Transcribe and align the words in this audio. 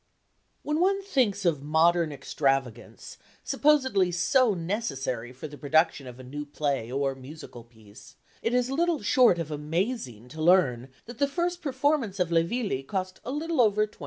When 0.63 0.79
one 0.79 1.03
thinks 1.03 1.45
of 1.45 1.61
modern 1.61 2.11
extravagance, 2.11 3.19
supposedly 3.43 4.11
so 4.11 4.55
necessary 4.55 5.31
for 5.31 5.47
the 5.47 5.59
production 5.59 6.07
of 6.07 6.19
a 6.19 6.23
new 6.23 6.43
play 6.43 6.91
or 6.91 7.13
musical 7.13 7.63
piece, 7.63 8.15
it 8.41 8.55
is 8.55 8.71
little 8.71 9.03
short 9.03 9.37
of 9.37 9.51
amazing 9.51 10.27
to 10.29 10.41
learn 10.41 10.89
that 11.05 11.19
the 11.19 11.27
first 11.27 11.61
performance 11.61 12.19
of 12.19 12.31
Le 12.31 12.41
Villi 12.41 12.81
cost 12.81 13.19
a 13.23 13.29
little 13.31 13.61
over 13.61 13.85
£20. 13.85 13.99